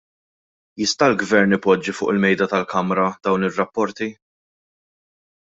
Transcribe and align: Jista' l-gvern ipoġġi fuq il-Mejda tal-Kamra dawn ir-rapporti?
Jista' 0.81 1.09
l-gvern 1.11 1.53
ipoġġi 1.57 1.93
fuq 1.97 2.11
il-Mejda 2.15 2.49
tal-Kamra 2.55 3.07
dawn 3.29 3.47
ir-rapporti? 3.51 4.11